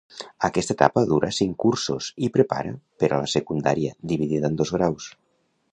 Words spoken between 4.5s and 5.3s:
en dos graus.